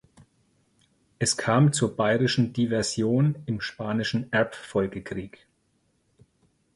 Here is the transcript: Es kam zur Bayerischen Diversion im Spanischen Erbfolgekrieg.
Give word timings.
Es 1.19 1.37
kam 1.37 1.73
zur 1.73 1.95
Bayerischen 1.95 2.53
Diversion 2.53 3.35
im 3.45 3.61
Spanischen 3.61 4.33
Erbfolgekrieg. 4.33 5.45